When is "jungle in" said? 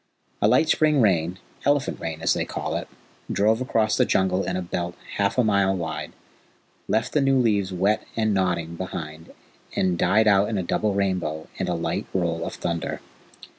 4.03-4.57